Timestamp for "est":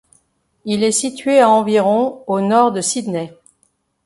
0.83-0.91